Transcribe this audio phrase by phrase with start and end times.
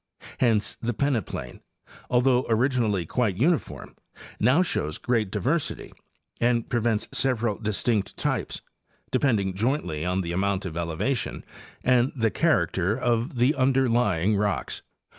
[0.39, 1.59] Hence the peneplain,
[2.09, 3.95] although originally quite uniform,
[4.39, 5.93] now shows great diversity
[6.39, 8.61] and presents several distinct types,
[9.11, 11.45] depending jointly on the amount of elevation
[11.83, 14.81] and the character of the underlying rocks.